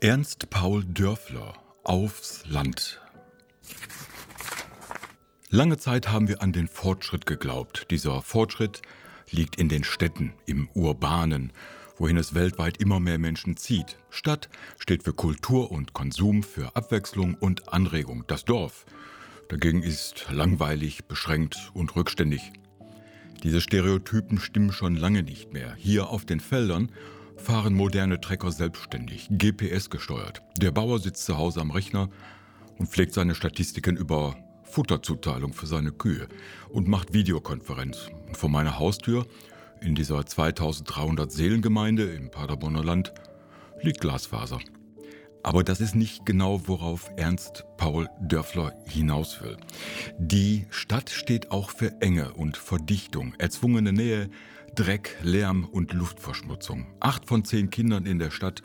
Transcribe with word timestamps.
Ernst 0.00 0.50
Paul 0.50 0.84
Dörfler 0.84 1.54
Aufs 1.82 2.44
Land. 2.46 3.00
Lange 5.48 5.78
Zeit 5.78 6.10
haben 6.10 6.28
wir 6.28 6.42
an 6.42 6.52
den 6.52 6.68
Fortschritt 6.68 7.24
geglaubt. 7.24 7.86
Dieser 7.90 8.20
Fortschritt 8.20 8.82
liegt 9.30 9.56
in 9.56 9.70
den 9.70 9.84
Städten, 9.84 10.34
im 10.44 10.68
Urbanen, 10.74 11.50
wohin 11.96 12.18
es 12.18 12.34
weltweit 12.34 12.76
immer 12.76 13.00
mehr 13.00 13.16
Menschen 13.16 13.56
zieht. 13.56 13.96
Stadt 14.10 14.50
steht 14.78 15.02
für 15.02 15.14
Kultur 15.14 15.70
und 15.70 15.94
Konsum, 15.94 16.42
für 16.42 16.76
Abwechslung 16.76 17.32
und 17.32 17.72
Anregung. 17.72 18.24
Das 18.26 18.44
Dorf 18.44 18.84
dagegen 19.48 19.82
ist 19.82 20.26
langweilig, 20.30 21.06
beschränkt 21.06 21.70
und 21.72 21.96
rückständig. 21.96 22.52
Diese 23.42 23.62
Stereotypen 23.62 24.40
stimmen 24.40 24.72
schon 24.72 24.94
lange 24.94 25.22
nicht 25.22 25.54
mehr. 25.54 25.74
Hier 25.74 26.10
auf 26.10 26.26
den 26.26 26.40
Feldern 26.40 26.92
fahren 27.36 27.74
moderne 27.74 28.20
Trecker 28.20 28.50
selbstständig, 28.50 29.28
GPS 29.30 29.90
gesteuert. 29.90 30.42
Der 30.58 30.70
Bauer 30.70 30.98
sitzt 30.98 31.24
zu 31.24 31.36
Hause 31.36 31.60
am 31.60 31.70
Rechner 31.70 32.08
und 32.78 32.88
pflegt 32.88 33.14
seine 33.14 33.34
Statistiken 33.34 33.96
über 33.96 34.36
Futterzuteilung 34.64 35.52
für 35.52 35.66
seine 35.66 35.92
Kühe 35.92 36.28
und 36.68 36.88
macht 36.88 37.14
Videokonferenz. 37.14 38.08
Und 38.26 38.36
vor 38.36 38.50
meiner 38.50 38.78
Haustür, 38.78 39.26
in 39.80 39.94
dieser 39.94 40.24
2300 40.24 41.30
Seelengemeinde 41.30 42.04
im 42.04 42.30
Paderborner 42.30 42.84
Land, 42.84 43.12
liegt 43.82 44.00
Glasfaser. 44.00 44.58
Aber 45.42 45.62
das 45.62 45.80
ist 45.80 45.94
nicht 45.94 46.26
genau, 46.26 46.62
worauf 46.66 47.10
Ernst 47.16 47.64
Paul 47.76 48.08
Dörfler 48.20 48.74
hinaus 48.86 49.40
will. 49.40 49.56
Die 50.18 50.66
Stadt 50.70 51.10
steht 51.10 51.50
auch 51.50 51.70
für 51.70 52.00
Enge 52.00 52.32
und 52.34 52.56
Verdichtung, 52.56 53.34
erzwungene 53.38 53.92
Nähe, 53.92 54.28
Dreck, 54.74 55.16
Lärm 55.22 55.64
und 55.64 55.92
Luftverschmutzung. 55.92 56.86
Acht 57.00 57.26
von 57.26 57.44
zehn 57.44 57.70
Kindern 57.70 58.06
in 58.06 58.18
der 58.18 58.30
Stadt 58.30 58.62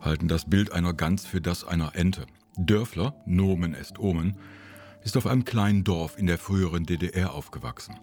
halten 0.00 0.28
das 0.28 0.48
Bild 0.48 0.72
einer 0.72 0.94
Gans 0.94 1.26
für 1.26 1.40
das 1.40 1.64
einer 1.64 1.94
Ente. 1.94 2.26
Dörfler, 2.56 3.14
Nomen 3.26 3.74
est 3.74 3.98
Omen, 3.98 4.36
ist 5.04 5.16
auf 5.16 5.26
einem 5.26 5.44
kleinen 5.44 5.84
Dorf 5.84 6.18
in 6.18 6.26
der 6.26 6.38
früheren 6.38 6.84
DDR 6.86 7.34
aufgewachsen. 7.34 7.96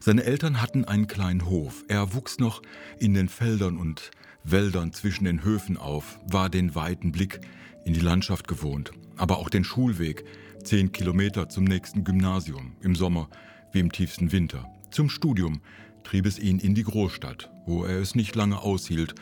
Seine 0.00 0.24
Eltern 0.24 0.60
hatten 0.60 0.84
einen 0.84 1.06
kleinen 1.06 1.46
Hof. 1.46 1.84
Er 1.88 2.14
wuchs 2.14 2.38
noch 2.38 2.62
in 2.98 3.14
den 3.14 3.28
Feldern 3.28 3.78
und 3.78 4.10
Wäldern 4.44 4.92
zwischen 4.92 5.24
den 5.24 5.42
Höfen 5.42 5.76
auf, 5.76 6.20
war 6.26 6.50
den 6.50 6.74
weiten 6.74 7.12
Blick 7.12 7.40
in 7.84 7.94
die 7.94 8.00
Landschaft 8.00 8.46
gewohnt, 8.46 8.92
aber 9.16 9.38
auch 9.38 9.48
den 9.48 9.64
Schulweg, 9.64 10.24
zehn 10.62 10.92
Kilometer 10.92 11.48
zum 11.48 11.64
nächsten 11.64 12.04
Gymnasium, 12.04 12.76
im 12.80 12.94
Sommer 12.94 13.28
wie 13.72 13.80
im 13.80 13.90
tiefsten 13.90 14.32
Winter. 14.32 14.66
Zum 14.90 15.08
Studium 15.08 15.60
trieb 16.04 16.26
es 16.26 16.38
ihn 16.38 16.58
in 16.58 16.74
die 16.74 16.84
Großstadt, 16.84 17.50
wo 17.66 17.84
er 17.84 17.98
es 17.98 18.14
nicht 18.14 18.36
lange 18.36 18.60
aushielt 18.60 19.14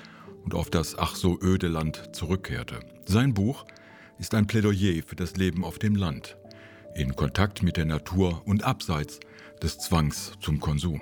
und 0.44 0.54
auf 0.54 0.70
das 0.70 0.98
ach 0.98 1.14
so 1.14 1.38
öde 1.40 1.68
Land 1.68 2.10
zurückkehrte. 2.12 2.80
Sein 3.06 3.32
Buch 3.32 3.64
ist 4.18 4.34
ein 4.34 4.46
Plädoyer 4.46 5.02
für 5.06 5.16
das 5.16 5.36
Leben 5.36 5.64
auf 5.64 5.78
dem 5.78 5.94
Land, 5.94 6.36
in 6.94 7.14
Kontakt 7.16 7.62
mit 7.62 7.76
der 7.76 7.86
Natur 7.86 8.42
und 8.44 8.64
abseits 8.64 9.20
des 9.62 9.78
Zwangs 9.78 10.32
zum 10.40 10.60
Konsum. 10.60 11.00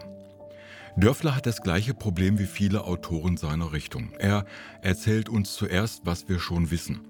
Dörfler 0.96 1.36
hat 1.36 1.46
das 1.46 1.62
gleiche 1.62 1.94
Problem 1.94 2.38
wie 2.38 2.46
viele 2.46 2.84
Autoren 2.84 3.36
seiner 3.36 3.72
Richtung. 3.72 4.12
Er 4.18 4.44
erzählt 4.82 5.28
uns 5.28 5.54
zuerst, 5.54 6.04
was 6.04 6.28
wir 6.28 6.40
schon 6.40 6.70
wissen. 6.70 7.00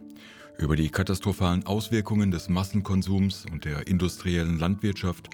Über 0.58 0.76
die 0.76 0.90
katastrophalen 0.90 1.64
Auswirkungen 1.64 2.30
des 2.30 2.50
Massenkonsums 2.50 3.46
und 3.50 3.64
der 3.64 3.86
industriellen 3.86 4.58
Landwirtschaft, 4.58 5.30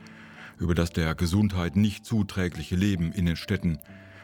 über 0.58 0.74
das 0.74 0.90
der 0.90 1.14
Gesundheit 1.16 1.74
nicht 1.74 2.06
zuträgliche 2.06 2.76
Leben 2.76 3.12
in 3.12 3.26
den 3.26 3.36
Städten, 3.36 3.78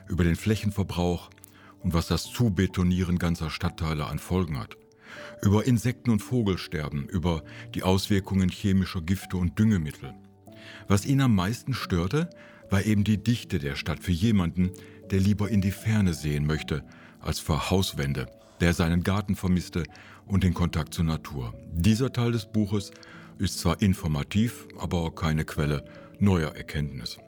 über 0.08 0.22
den 0.22 0.36
Flächenverbrauch 0.36 1.30
und 1.80 1.92
was 1.92 2.06
das 2.06 2.24
Zubetonieren 2.24 3.18
ganzer 3.18 3.50
Stadtteile 3.50 4.06
an 4.06 4.20
Folgen 4.20 4.58
hat, 4.58 4.76
über 5.42 5.66
Insekten- 5.66 6.10
und 6.10 6.20
Vogelsterben, 6.20 7.08
über 7.08 7.42
die 7.74 7.82
Auswirkungen 7.82 8.48
chemischer 8.48 9.00
Gifte 9.00 9.36
und 9.36 9.58
Düngemittel. 9.58 10.14
Was 10.86 11.04
ihn 11.04 11.20
am 11.20 11.34
meisten 11.34 11.74
störte, 11.74 12.30
war 12.72 12.86
eben 12.86 13.04
die 13.04 13.22
Dichte 13.22 13.58
der 13.58 13.76
Stadt 13.76 14.00
für 14.00 14.12
jemanden, 14.12 14.70
der 15.10 15.20
lieber 15.20 15.50
in 15.50 15.60
die 15.60 15.70
Ferne 15.70 16.14
sehen 16.14 16.46
möchte, 16.46 16.82
als 17.20 17.38
vor 17.38 17.70
Hauswände, 17.70 18.26
der 18.60 18.72
seinen 18.72 19.02
Garten 19.02 19.36
vermisste 19.36 19.82
und 20.26 20.42
den 20.42 20.54
Kontakt 20.54 20.94
zur 20.94 21.04
Natur. 21.04 21.52
Dieser 21.70 22.12
Teil 22.12 22.32
des 22.32 22.46
Buches 22.46 22.90
ist 23.38 23.58
zwar 23.58 23.82
informativ, 23.82 24.66
aber 24.78 25.14
keine 25.14 25.44
Quelle 25.44 25.84
neuer 26.18 26.56
Erkenntnis. 26.56 27.18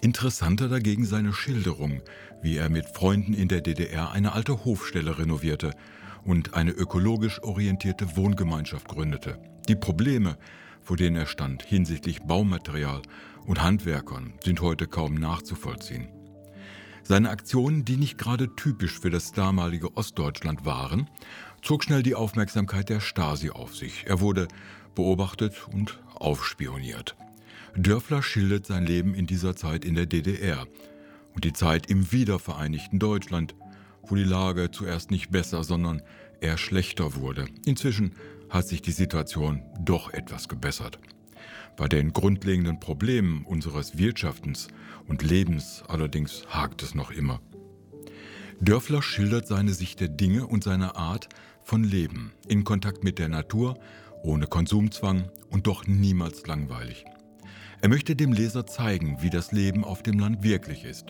Interessanter 0.00 0.68
dagegen 0.68 1.04
seine 1.04 1.34
Schilderung, 1.34 2.00
wie 2.40 2.56
er 2.56 2.70
mit 2.70 2.86
Freunden 2.86 3.34
in 3.34 3.48
der 3.48 3.60
DDR 3.60 4.12
eine 4.12 4.32
alte 4.32 4.64
Hofstelle 4.64 5.18
renovierte 5.18 5.72
und 6.24 6.54
eine 6.54 6.70
ökologisch 6.70 7.42
orientierte 7.42 8.16
Wohngemeinschaft 8.16 8.88
gründete. 8.88 9.38
Die 9.68 9.76
Probleme, 9.76 10.38
vor 10.88 10.96
denen 10.96 11.16
er 11.16 11.26
stand 11.26 11.62
hinsichtlich 11.64 12.22
Baumaterial 12.22 13.02
und 13.44 13.62
Handwerkern, 13.62 14.32
sind 14.42 14.62
heute 14.62 14.86
kaum 14.86 15.16
nachzuvollziehen. 15.16 16.08
Seine 17.02 17.28
Aktionen, 17.28 17.84
die 17.84 17.98
nicht 17.98 18.16
gerade 18.16 18.56
typisch 18.56 18.98
für 18.98 19.10
das 19.10 19.32
damalige 19.32 19.94
Ostdeutschland 19.98 20.64
waren, 20.64 21.06
zog 21.60 21.84
schnell 21.84 22.02
die 22.02 22.14
Aufmerksamkeit 22.14 22.88
der 22.88 23.00
Stasi 23.00 23.50
auf 23.50 23.76
sich. 23.76 24.06
Er 24.06 24.20
wurde 24.20 24.48
beobachtet 24.94 25.68
und 25.70 26.00
aufspioniert. 26.14 27.16
Dörfler 27.76 28.22
schildert 28.22 28.64
sein 28.64 28.86
Leben 28.86 29.12
in 29.12 29.26
dieser 29.26 29.54
Zeit 29.56 29.84
in 29.84 29.94
der 29.94 30.06
DDR 30.06 30.66
und 31.34 31.44
die 31.44 31.52
Zeit 31.52 31.90
im 31.90 32.12
wiedervereinigten 32.12 32.98
Deutschland, 32.98 33.54
wo 34.04 34.14
die 34.14 34.24
Lage 34.24 34.70
zuerst 34.70 35.10
nicht 35.10 35.30
besser, 35.30 35.64
sondern 35.64 36.00
eher 36.40 36.56
schlechter 36.56 37.14
wurde. 37.14 37.46
Inzwischen 37.66 38.14
hat 38.50 38.66
sich 38.66 38.82
die 38.82 38.92
Situation 38.92 39.62
doch 39.80 40.12
etwas 40.12 40.48
gebessert. 40.48 40.98
Bei 41.76 41.86
den 41.86 42.12
grundlegenden 42.12 42.80
Problemen 42.80 43.44
unseres 43.44 43.98
Wirtschaftens 43.98 44.68
und 45.06 45.22
Lebens 45.22 45.84
allerdings 45.86 46.44
hakt 46.48 46.82
es 46.82 46.94
noch 46.94 47.10
immer. 47.10 47.40
Dörfler 48.60 49.02
schildert 49.02 49.46
seine 49.46 49.72
Sicht 49.72 50.00
der 50.00 50.08
Dinge 50.08 50.46
und 50.46 50.64
seine 50.64 50.96
Art 50.96 51.28
von 51.62 51.84
Leben 51.84 52.32
in 52.48 52.64
Kontakt 52.64 53.04
mit 53.04 53.20
der 53.20 53.28
Natur, 53.28 53.78
ohne 54.24 54.48
Konsumzwang 54.48 55.30
und 55.50 55.68
doch 55.68 55.86
niemals 55.86 56.46
langweilig. 56.46 57.04
Er 57.80 57.88
möchte 57.88 58.16
dem 58.16 58.32
Leser 58.32 58.66
zeigen, 58.66 59.18
wie 59.20 59.30
das 59.30 59.52
Leben 59.52 59.84
auf 59.84 60.02
dem 60.02 60.18
Land 60.18 60.42
wirklich 60.42 60.84
ist, 60.84 61.06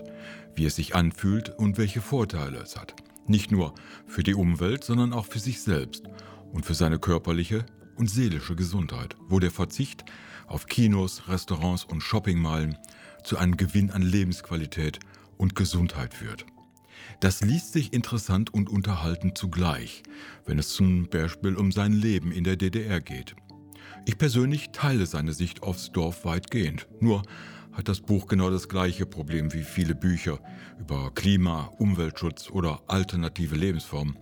wie 0.55 0.65
es 0.65 0.75
sich 0.75 0.93
anfühlt 0.93 1.49
und 1.57 1.79
welche 1.79 2.01
Vorteile 2.01 2.59
es 2.59 2.77
hat. 2.77 2.93
Nicht 3.25 3.51
nur 3.51 3.73
für 4.05 4.21
die 4.21 4.35
Umwelt, 4.35 4.83
sondern 4.83 5.13
auch 5.13 5.25
für 5.25 5.39
sich 5.39 5.61
selbst 5.61 6.03
und 6.51 6.65
für 6.65 6.73
seine 6.73 6.99
körperliche 6.99 7.65
und 7.95 8.09
seelische 8.09 8.55
Gesundheit, 8.55 9.15
wo 9.27 9.39
der 9.39 9.51
Verzicht 9.51 10.05
auf 10.47 10.65
Kinos, 10.65 11.27
Restaurants 11.27 11.83
und 11.83 12.01
Shoppingmeilen 12.01 12.77
zu 13.23 13.37
einem 13.37 13.57
Gewinn 13.57 13.91
an 13.91 14.01
Lebensqualität 14.01 14.99
und 15.37 15.55
Gesundheit 15.55 16.13
führt. 16.13 16.45
Das 17.19 17.41
liest 17.41 17.73
sich 17.73 17.93
interessant 17.93 18.53
und 18.53 18.69
unterhaltend 18.69 19.37
zugleich, 19.37 20.03
wenn 20.45 20.59
es 20.59 20.69
zum 20.69 21.09
Beispiel 21.09 21.55
um 21.55 21.71
sein 21.71 21.93
Leben 21.93 22.31
in 22.31 22.43
der 22.43 22.55
DDR 22.55 23.01
geht. 23.01 23.35
Ich 24.05 24.17
persönlich 24.17 24.69
teile 24.71 25.05
seine 25.05 25.33
Sicht 25.33 25.63
aufs 25.63 25.91
Dorf 25.91 26.25
weitgehend. 26.25 26.87
Nur 26.99 27.23
hat 27.73 27.87
das 27.87 27.99
Buch 27.99 28.27
genau 28.27 28.49
das 28.49 28.69
gleiche 28.69 29.05
Problem 29.05 29.53
wie 29.53 29.63
viele 29.63 29.95
Bücher 29.95 30.39
über 30.79 31.11
Klima, 31.13 31.71
Umweltschutz 31.77 32.49
oder 32.49 32.81
alternative 32.87 33.55
Lebensformen. 33.55 34.17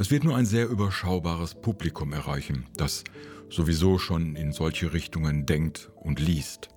Es 0.00 0.10
wird 0.10 0.24
nur 0.24 0.34
ein 0.34 0.46
sehr 0.46 0.66
überschaubares 0.66 1.54
Publikum 1.54 2.14
erreichen, 2.14 2.64
das 2.78 3.04
sowieso 3.50 3.98
schon 3.98 4.34
in 4.34 4.50
solche 4.50 4.94
Richtungen 4.94 5.44
denkt 5.44 5.90
und 5.94 6.18
liest. 6.20 6.70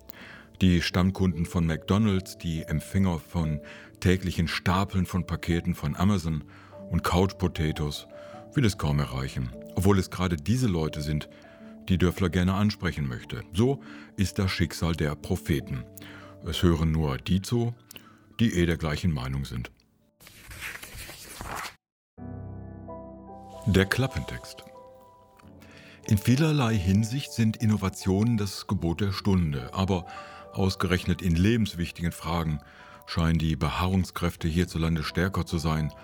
Die 0.60 0.82
Stammkunden 0.82 1.46
von 1.46 1.66
McDonald's, 1.66 2.36
die 2.36 2.64
Empfänger 2.64 3.18
von 3.18 3.62
täglichen 4.00 4.46
Stapeln 4.46 5.06
von 5.06 5.26
Paketen 5.26 5.74
von 5.74 5.96
Amazon 5.96 6.44
und 6.90 7.02
Couch 7.02 7.38
Potatoes 7.38 8.06
will 8.52 8.66
es 8.66 8.76
kaum 8.76 8.98
erreichen, 8.98 9.48
obwohl 9.74 9.98
es 9.98 10.10
gerade 10.10 10.36
diese 10.36 10.66
Leute 10.66 11.00
sind, 11.00 11.30
die 11.88 11.96
Dörfler 11.96 12.28
gerne 12.28 12.52
ansprechen 12.52 13.08
möchte. 13.08 13.42
So 13.54 13.80
ist 14.18 14.38
das 14.38 14.50
Schicksal 14.50 14.96
der 14.96 15.14
Propheten. 15.14 15.84
Es 16.44 16.62
hören 16.62 16.92
nur 16.92 17.16
die 17.16 17.40
zu, 17.40 17.72
die 18.38 18.52
eh 18.52 18.66
der 18.66 18.76
gleichen 18.76 19.14
Meinung 19.14 19.46
sind. 19.46 19.70
Der 23.66 23.86
Klappentext. 23.86 24.62
In 26.06 26.18
vielerlei 26.18 26.76
Hinsicht 26.76 27.32
sind 27.32 27.56
Innovationen 27.56 28.36
das 28.36 28.66
Gebot 28.66 29.00
der 29.00 29.12
Stunde, 29.12 29.70
aber 29.72 30.04
ausgerechnet 30.52 31.22
in 31.22 31.34
lebenswichtigen 31.34 32.12
Fragen 32.12 32.60
scheinen 33.06 33.38
die 33.38 33.56
Beharrungskräfte 33.56 34.48
hierzulande 34.48 35.02
stärker 35.02 35.46
zu 35.46 35.56
sein 35.56 35.94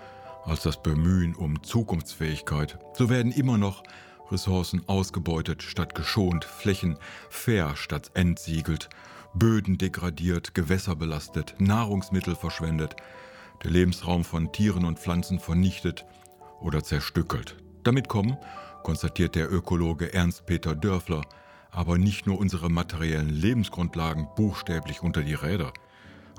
als 0.43 0.63
das 0.63 0.81
Bemühen 0.81 1.35
um 1.35 1.61
Zukunftsfähigkeit. 1.61 2.79
So 2.97 3.11
werden 3.11 3.31
immer 3.31 3.59
noch 3.59 3.83
Ressourcen 4.31 4.81
ausgebeutet 4.87 5.61
statt 5.61 5.93
geschont, 5.93 6.45
Flächen 6.45 6.97
fair 7.29 7.75
statt 7.75 8.09
entsiegelt, 8.15 8.89
Böden 9.35 9.77
degradiert, 9.77 10.55
Gewässer 10.55 10.95
belastet, 10.95 11.53
Nahrungsmittel 11.59 12.35
verschwendet, 12.35 12.95
der 13.63 13.69
Lebensraum 13.69 14.23
von 14.23 14.51
Tieren 14.51 14.83
und 14.83 14.97
Pflanzen 14.97 15.39
vernichtet 15.39 16.05
oder 16.61 16.83
zerstückelt. 16.83 17.57
Damit 17.83 18.07
kommen, 18.07 18.37
konstatiert 18.83 19.35
der 19.35 19.51
Ökologe 19.51 20.13
Ernst-Peter 20.13 20.75
Dörfler, 20.75 21.21
aber 21.71 21.97
nicht 21.97 22.27
nur 22.27 22.39
unsere 22.39 22.69
materiellen 22.69 23.29
Lebensgrundlagen 23.29 24.27
buchstäblich 24.35 25.01
unter 25.01 25.23
die 25.23 25.33
Räder. 25.33 25.73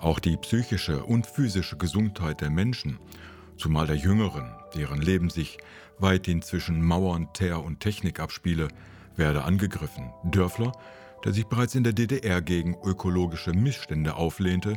Auch 0.00 0.18
die 0.18 0.36
psychische 0.36 1.04
und 1.04 1.26
physische 1.26 1.76
Gesundheit 1.76 2.40
der 2.40 2.50
Menschen, 2.50 2.98
zumal 3.56 3.86
der 3.86 3.96
Jüngeren, 3.96 4.54
deren 4.74 5.00
Leben 5.00 5.30
sich 5.30 5.58
weithin 5.98 6.42
zwischen 6.42 6.84
Mauern, 6.84 7.32
Teer 7.32 7.62
und 7.62 7.80
Technik 7.80 8.20
abspiele, 8.20 8.68
werde 9.16 9.44
angegriffen. 9.44 10.10
Dörfler, 10.24 10.72
der 11.24 11.32
sich 11.32 11.46
bereits 11.46 11.74
in 11.74 11.84
der 11.84 11.92
DDR 11.92 12.42
gegen 12.42 12.76
ökologische 12.82 13.52
Missstände 13.52 14.14
auflehnte, 14.16 14.74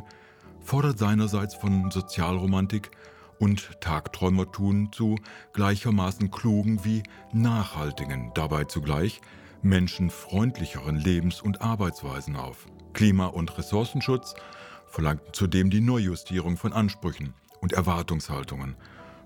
fordert 0.60 0.98
seinerseits 0.98 1.54
von 1.54 1.90
Sozialromantik 1.90 2.90
und 3.38 3.80
Tagträumertun 3.80 4.92
zu 4.92 5.16
gleichermaßen 5.52 6.30
klugen 6.30 6.84
wie 6.84 7.02
nachhaltigen, 7.32 8.32
dabei 8.34 8.64
zugleich 8.64 9.20
menschenfreundlicheren 9.62 10.96
Lebens- 10.96 11.40
und 11.40 11.60
Arbeitsweisen 11.60 12.36
auf. 12.36 12.66
Klima- 12.92 13.26
und 13.26 13.56
Ressourcenschutz 13.58 14.34
verlangten 14.86 15.32
zudem 15.32 15.70
die 15.70 15.80
Neujustierung 15.80 16.56
von 16.56 16.72
Ansprüchen 16.72 17.34
und 17.60 17.72
Erwartungshaltungen 17.72 18.76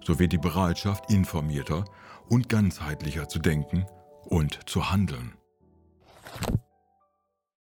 sowie 0.05 0.29
die 0.29 0.39
Bereitschaft, 0.39 1.11
informierter 1.11 1.85
und 2.29 2.49
ganzheitlicher 2.49 3.29
zu 3.29 3.39
denken 3.39 3.87
und 4.25 4.69
zu 4.69 4.91
handeln. 4.91 5.35